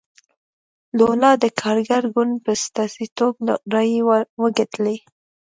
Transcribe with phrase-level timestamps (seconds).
[0.97, 3.33] لولا د کارګر ګوند په استازیتوب
[3.73, 4.01] رایې
[4.41, 4.97] وګټلې.